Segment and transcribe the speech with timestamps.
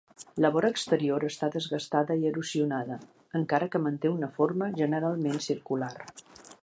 [0.43, 2.97] La vora exterior està desgastada i erosionada,
[3.41, 5.93] encara que manté una forma generalment circular.